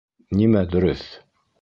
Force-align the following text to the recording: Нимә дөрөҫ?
Нимә 0.39 0.65
дөрөҫ? 0.73 1.07